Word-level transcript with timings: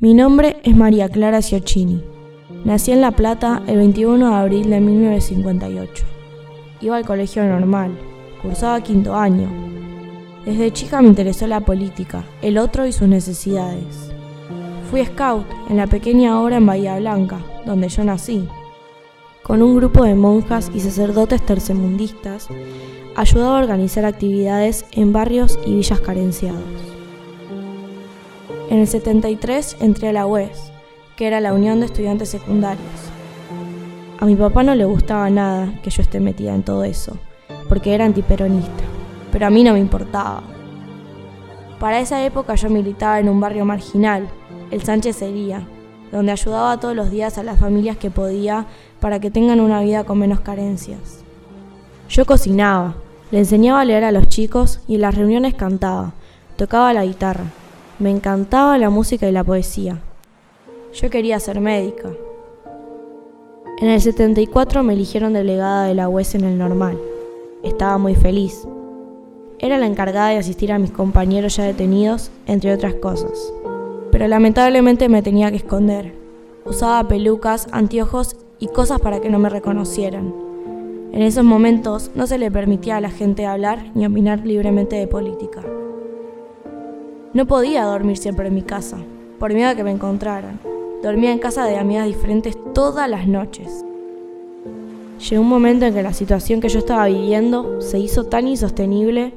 Mi 0.00 0.14
nombre 0.14 0.60
es 0.62 0.76
María 0.76 1.08
Clara 1.08 1.42
Ciocchini. 1.42 2.00
Nací 2.64 2.92
en 2.92 3.00
La 3.00 3.10
Plata 3.10 3.64
el 3.66 3.78
21 3.78 4.28
de 4.28 4.36
abril 4.36 4.70
de 4.70 4.78
1958. 4.78 6.04
Iba 6.80 6.98
al 6.98 7.04
colegio 7.04 7.42
normal, 7.42 7.98
cursaba 8.40 8.80
quinto 8.80 9.16
año. 9.16 9.50
Desde 10.44 10.72
chica 10.72 11.02
me 11.02 11.08
interesó 11.08 11.48
la 11.48 11.62
política, 11.62 12.22
el 12.42 12.58
otro 12.58 12.86
y 12.86 12.92
sus 12.92 13.08
necesidades. 13.08 14.12
Fui 14.88 15.04
scout 15.04 15.44
en 15.68 15.78
la 15.78 15.88
pequeña 15.88 16.40
obra 16.40 16.58
en 16.58 16.66
Bahía 16.66 16.96
Blanca, 17.00 17.40
donde 17.66 17.88
yo 17.88 18.04
nací. 18.04 18.46
Con 19.42 19.62
un 19.62 19.74
grupo 19.74 20.04
de 20.04 20.14
monjas 20.14 20.70
y 20.72 20.78
sacerdotes 20.78 21.44
tercermundistas, 21.44 22.46
ayudaba 23.16 23.58
a 23.58 23.62
organizar 23.62 24.04
actividades 24.04 24.84
en 24.92 25.12
barrios 25.12 25.58
y 25.66 25.74
villas 25.74 25.98
carenciados. 25.98 26.97
En 28.70 28.80
el 28.80 28.86
73 28.86 29.78
entré 29.80 30.08
a 30.08 30.12
la 30.12 30.26
UES, 30.26 30.72
que 31.16 31.26
era 31.26 31.40
la 31.40 31.54
Unión 31.54 31.80
de 31.80 31.86
Estudiantes 31.86 32.28
Secundarios. 32.28 32.84
A 34.20 34.26
mi 34.26 34.36
papá 34.36 34.62
no 34.62 34.74
le 34.74 34.84
gustaba 34.84 35.30
nada 35.30 35.72
que 35.82 35.88
yo 35.88 36.02
esté 36.02 36.20
metida 36.20 36.54
en 36.54 36.62
todo 36.62 36.84
eso, 36.84 37.16
porque 37.66 37.94
era 37.94 38.04
antiperonista, 38.04 38.84
pero 39.32 39.46
a 39.46 39.50
mí 39.50 39.64
no 39.64 39.72
me 39.72 39.78
importaba. 39.78 40.42
Para 41.80 41.98
esa 42.00 42.22
época 42.26 42.56
yo 42.56 42.68
militaba 42.68 43.18
en 43.18 43.30
un 43.30 43.40
barrio 43.40 43.64
marginal, 43.64 44.28
el 44.70 44.82
Sánchez 44.82 45.16
Sería, 45.16 45.66
donde 46.12 46.32
ayudaba 46.32 46.78
todos 46.78 46.94
los 46.94 47.10
días 47.10 47.38
a 47.38 47.44
las 47.44 47.58
familias 47.58 47.96
que 47.96 48.10
podía 48.10 48.66
para 49.00 49.18
que 49.18 49.30
tengan 49.30 49.60
una 49.60 49.80
vida 49.80 50.04
con 50.04 50.18
menos 50.18 50.40
carencias. 50.40 51.24
Yo 52.10 52.26
cocinaba, 52.26 52.96
le 53.30 53.38
enseñaba 53.38 53.80
a 53.80 53.84
leer 53.86 54.04
a 54.04 54.12
los 54.12 54.28
chicos 54.28 54.80
y 54.86 54.96
en 54.96 55.00
las 55.00 55.14
reuniones 55.14 55.54
cantaba, 55.54 56.12
tocaba 56.56 56.92
la 56.92 57.06
guitarra. 57.06 57.44
Me 57.98 58.10
encantaba 58.10 58.78
la 58.78 58.90
música 58.90 59.28
y 59.28 59.32
la 59.32 59.42
poesía. 59.42 59.98
Yo 60.94 61.10
quería 61.10 61.40
ser 61.40 61.60
médica. 61.60 62.08
En 63.80 63.88
el 63.88 64.00
74 64.00 64.84
me 64.84 64.92
eligieron 64.92 65.32
delegada 65.32 65.86
de 65.86 65.94
la 65.94 66.08
UES 66.08 66.36
en 66.36 66.44
el 66.44 66.58
normal. 66.58 66.96
Estaba 67.64 67.98
muy 67.98 68.14
feliz. 68.14 68.68
Era 69.58 69.78
la 69.78 69.86
encargada 69.86 70.28
de 70.28 70.38
asistir 70.38 70.70
a 70.70 70.78
mis 70.78 70.92
compañeros 70.92 71.56
ya 71.56 71.64
detenidos, 71.64 72.30
entre 72.46 72.72
otras 72.72 72.94
cosas. 72.94 73.52
Pero 74.12 74.28
lamentablemente 74.28 75.08
me 75.08 75.22
tenía 75.22 75.50
que 75.50 75.56
esconder. 75.56 76.14
Usaba 76.64 77.08
pelucas, 77.08 77.66
anteojos 77.72 78.36
y 78.60 78.68
cosas 78.68 79.00
para 79.00 79.20
que 79.20 79.28
no 79.28 79.40
me 79.40 79.48
reconocieran. 79.48 80.32
En 81.10 81.22
esos 81.22 81.42
momentos 81.42 82.12
no 82.14 82.28
se 82.28 82.38
le 82.38 82.48
permitía 82.52 82.98
a 82.98 83.00
la 83.00 83.10
gente 83.10 83.44
hablar 83.44 83.90
ni 83.94 84.06
opinar 84.06 84.46
libremente 84.46 84.94
de 84.94 85.08
política. 85.08 85.64
No 87.38 87.46
podía 87.46 87.84
dormir 87.84 88.16
siempre 88.16 88.48
en 88.48 88.54
mi 88.56 88.62
casa, 88.62 88.96
por 89.38 89.54
miedo 89.54 89.68
a 89.68 89.76
que 89.76 89.84
me 89.84 89.92
encontraran. 89.92 90.58
Dormía 91.04 91.30
en 91.30 91.38
casa 91.38 91.66
de 91.66 91.76
amigas 91.76 92.08
diferentes 92.08 92.58
todas 92.74 93.08
las 93.08 93.28
noches. 93.28 93.84
Llegó 95.20 95.42
un 95.42 95.48
momento 95.48 95.86
en 95.86 95.94
que 95.94 96.02
la 96.02 96.12
situación 96.12 96.60
que 96.60 96.68
yo 96.68 96.80
estaba 96.80 97.06
viviendo 97.06 97.80
se 97.80 98.00
hizo 98.00 98.24
tan 98.24 98.48
insostenible 98.48 99.32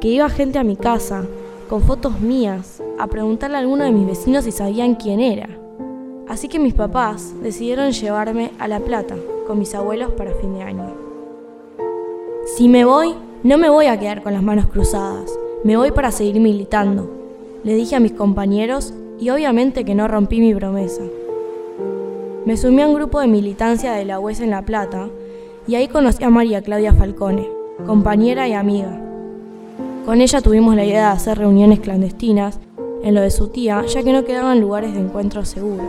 que 0.00 0.08
iba 0.08 0.30
gente 0.30 0.58
a 0.58 0.64
mi 0.64 0.76
casa, 0.76 1.26
con 1.68 1.82
fotos 1.82 2.20
mías, 2.20 2.82
a 2.98 3.06
preguntarle 3.06 3.58
a 3.58 3.60
alguno 3.60 3.84
de 3.84 3.92
mis 3.92 4.06
vecinos 4.06 4.44
si 4.44 4.50
sabían 4.50 4.94
quién 4.94 5.20
era. 5.20 5.50
Así 6.30 6.48
que 6.48 6.58
mis 6.58 6.72
papás 6.72 7.34
decidieron 7.42 7.92
llevarme 7.92 8.52
a 8.58 8.66
La 8.66 8.80
Plata 8.80 9.16
con 9.46 9.58
mis 9.58 9.74
abuelos 9.74 10.10
para 10.12 10.32
fin 10.32 10.54
de 10.54 10.62
año. 10.62 10.94
Si 12.56 12.66
me 12.66 12.86
voy, 12.86 13.14
no 13.42 13.58
me 13.58 13.68
voy 13.68 13.88
a 13.88 14.00
quedar 14.00 14.22
con 14.22 14.32
las 14.32 14.42
manos 14.42 14.68
cruzadas, 14.68 15.38
me 15.64 15.76
voy 15.76 15.90
para 15.90 16.10
seguir 16.10 16.40
militando, 16.40 17.21
le 17.64 17.74
dije 17.74 17.96
a 17.96 18.00
mis 18.00 18.12
compañeros 18.12 18.92
y 19.20 19.30
obviamente 19.30 19.84
que 19.84 19.94
no 19.94 20.08
rompí 20.08 20.40
mi 20.40 20.54
promesa. 20.54 21.02
Me 22.44 22.56
sumí 22.56 22.82
a 22.82 22.88
un 22.88 22.94
grupo 22.94 23.20
de 23.20 23.28
militancia 23.28 23.92
de 23.92 24.04
la 24.04 24.18
UES 24.18 24.40
en 24.40 24.50
La 24.50 24.62
Plata 24.62 25.08
y 25.68 25.76
ahí 25.76 25.86
conocí 25.86 26.24
a 26.24 26.30
María 26.30 26.62
Claudia 26.62 26.92
Falcone, 26.92 27.48
compañera 27.86 28.48
y 28.48 28.52
amiga. 28.52 29.00
Con 30.04 30.20
ella 30.20 30.40
tuvimos 30.40 30.74
la 30.74 30.84
idea 30.84 31.06
de 31.06 31.12
hacer 31.14 31.38
reuniones 31.38 31.78
clandestinas 31.78 32.58
en 33.04 33.14
lo 33.14 33.20
de 33.20 33.30
su 33.30 33.48
tía, 33.48 33.84
ya 33.86 34.02
que 34.02 34.12
no 34.12 34.24
quedaban 34.24 34.60
lugares 34.60 34.94
de 34.94 35.00
encuentro 35.00 35.44
seguros. 35.44 35.86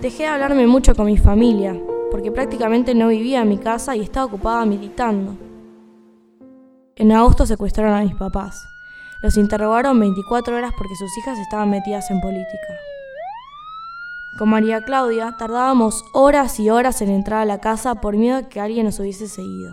Dejé 0.00 0.22
de 0.24 0.28
hablarme 0.30 0.66
mucho 0.66 0.94
con 0.94 1.06
mi 1.06 1.18
familia, 1.18 1.78
porque 2.10 2.30
prácticamente 2.30 2.94
no 2.94 3.08
vivía 3.08 3.42
en 3.42 3.48
mi 3.48 3.58
casa 3.58 3.96
y 3.96 4.00
estaba 4.00 4.26
ocupada 4.26 4.64
militando. 4.64 5.36
En 6.96 7.12
agosto 7.12 7.44
secuestraron 7.44 7.92
a 7.94 8.02
mis 8.02 8.14
papás. 8.14 8.73
Los 9.24 9.38
interrogaron 9.38 9.98
24 9.98 10.54
horas 10.54 10.74
porque 10.76 10.96
sus 10.96 11.16
hijas 11.16 11.38
estaban 11.38 11.70
metidas 11.70 12.10
en 12.10 12.20
política. 12.20 12.74
Con 14.36 14.50
María 14.50 14.82
Claudia 14.82 15.34
tardábamos 15.38 16.04
horas 16.12 16.60
y 16.60 16.68
horas 16.68 17.00
en 17.00 17.08
entrar 17.08 17.40
a 17.40 17.46
la 17.46 17.58
casa 17.58 17.94
por 18.02 18.18
miedo 18.18 18.36
a 18.36 18.48
que 18.50 18.60
alguien 18.60 18.84
nos 18.84 19.00
hubiese 19.00 19.26
seguido. 19.26 19.72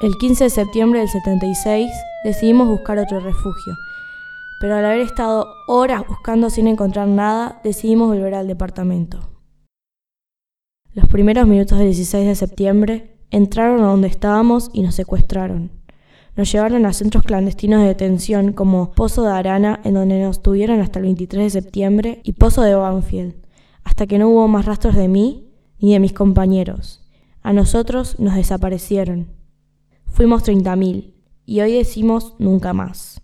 El 0.00 0.16
15 0.16 0.44
de 0.44 0.50
septiembre 0.50 1.00
del 1.00 1.10
76 1.10 1.90
decidimos 2.24 2.68
buscar 2.68 2.96
otro 2.96 3.20
refugio, 3.20 3.74
pero 4.62 4.76
al 4.76 4.86
haber 4.86 5.00
estado 5.00 5.46
horas 5.68 6.08
buscando 6.08 6.48
sin 6.48 6.68
encontrar 6.68 7.06
nada, 7.06 7.60
decidimos 7.64 8.08
volver 8.08 8.34
al 8.34 8.46
departamento. 8.46 9.20
Los 10.94 11.06
primeros 11.10 11.46
minutos 11.46 11.76
del 11.76 11.88
16 11.88 12.28
de 12.28 12.34
septiembre 12.34 13.18
entraron 13.30 13.82
a 13.82 13.88
donde 13.88 14.08
estábamos 14.08 14.70
y 14.72 14.80
nos 14.80 14.94
secuestraron. 14.94 15.83
Nos 16.36 16.50
llevaron 16.50 16.84
a 16.84 16.92
centros 16.92 17.22
clandestinos 17.22 17.80
de 17.80 17.88
detención 17.88 18.52
como 18.52 18.92
Pozo 18.92 19.22
de 19.22 19.30
Arana, 19.30 19.80
en 19.84 19.94
donde 19.94 20.20
nos 20.20 20.42
tuvieron 20.42 20.80
hasta 20.80 20.98
el 20.98 21.04
23 21.04 21.44
de 21.44 21.60
septiembre, 21.60 22.20
y 22.24 22.32
Pozo 22.32 22.62
de 22.62 22.74
Banfield, 22.74 23.34
hasta 23.84 24.06
que 24.06 24.18
no 24.18 24.28
hubo 24.28 24.48
más 24.48 24.64
rastros 24.64 24.96
de 24.96 25.08
mí 25.08 25.52
ni 25.78 25.92
de 25.92 26.00
mis 26.00 26.12
compañeros. 26.12 27.08
A 27.42 27.52
nosotros 27.52 28.18
nos 28.18 28.34
desaparecieron. 28.34 29.28
Fuimos 30.06 30.44
30.000 30.44 31.14
y 31.46 31.60
hoy 31.60 31.72
decimos 31.74 32.34
nunca 32.38 32.72
más. 32.72 33.23